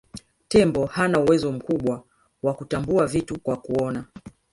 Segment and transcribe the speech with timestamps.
[0.47, 2.03] Tembo hana uwezo mkubwa
[2.43, 4.05] wa kutambua vitu kwa kuona